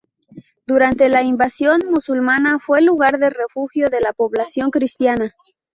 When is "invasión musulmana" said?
1.21-2.57